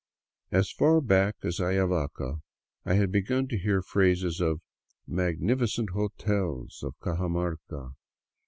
As 0.51 0.71
far 0.71 0.99
back 0.99 1.35
as 1.43 1.59
Ayavaca 1.59 2.41
I 2.85 2.95
had 2.95 3.11
begun 3.11 3.47
to 3.49 3.57
hear 3.59 3.83
praises 3.83 4.41
of 4.41 4.59
the" 5.07 5.13
mag 5.15 5.39
nificent 5.39 5.91
hotels" 5.91 6.81
of 6.83 6.97
Cajamarca. 7.01 7.93